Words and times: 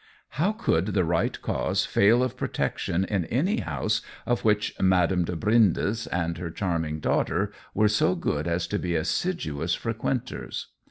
How 0.29 0.51
could 0.51 0.95
the 0.95 1.03
right 1.03 1.39
cause 1.43 1.85
fail 1.85 2.23
of 2.23 2.35
protec 2.35 2.79
tion 2.79 3.03
in 3.05 3.25
any 3.25 3.59
house 3.59 4.01
of 4.25 4.43
which 4.43 4.73
Madame 4.81 5.25
de 5.25 5.35
Brindes 5.35 6.07
and 6.07 6.39
her 6.39 6.49
charming 6.49 6.99
daughter 6.99 7.51
were 7.75 7.87
so 7.87 8.15
good 8.15 8.47
as 8.47 8.65
to 8.69 8.79
be 8.79 8.95
assiduous 8.95 9.75
frequenters? 9.75 10.69